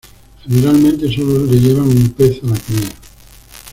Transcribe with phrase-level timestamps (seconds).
[0.47, 2.89] Generalmente solo le llevan un pez a la cría.